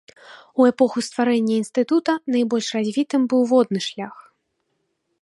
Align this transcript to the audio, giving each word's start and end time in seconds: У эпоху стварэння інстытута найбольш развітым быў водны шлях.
У 0.63 0.65
эпоху 0.69 1.03
стварэння 1.07 1.53
інстытута 1.61 2.11
найбольш 2.37 2.67
развітым 2.79 3.21
быў 3.35 3.41
водны 3.53 3.79
шлях. 3.91 4.15